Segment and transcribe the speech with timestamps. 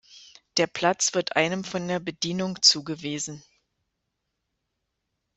[0.57, 3.43] Der Platz wird einem von der Bedienung zugewiesen.